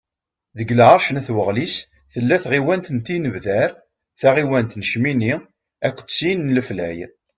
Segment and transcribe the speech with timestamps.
[0.57, 1.75] Deg lεerc n At Waɣlis,
[2.13, 3.71] tella tɣiwant n Tinebdar,
[4.19, 5.33] taɣiwant n Cmini,
[5.87, 6.99] akked tin n Leflay.